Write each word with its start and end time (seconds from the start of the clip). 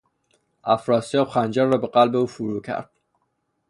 افراسیاب 0.63 1.27
خنجر 1.29 1.65
را 1.65 1.77
به 1.77 1.87
قلب 1.87 2.15
او 2.15 2.25
فرو 2.25 2.59
کرد. 2.61 2.89